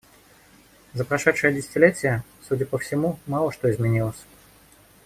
За 0.95 1.05
прошедшее 1.05 1.53
десятилетие, 1.53 2.23
судя 2.49 2.65
по 2.65 2.79
всему, 2.79 3.19
мало 3.27 3.51
что 3.51 3.69
изменилось. 3.69 4.25